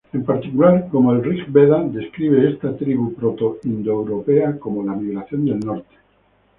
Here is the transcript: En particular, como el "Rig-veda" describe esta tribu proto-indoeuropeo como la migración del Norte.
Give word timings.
En 0.13 0.23
particular, 0.25 0.87
como 0.89 1.11
el 1.13 1.23
"Rig-veda" 1.23 1.83
describe 1.83 2.49
esta 2.51 2.75
tribu 2.75 3.13
proto-indoeuropeo 3.13 4.59
como 4.59 4.81
la 4.83 4.93
migración 4.95 5.45
del 5.45 5.59
Norte. 5.59 5.95